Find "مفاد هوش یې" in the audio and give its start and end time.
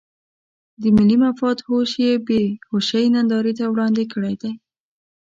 1.23-2.11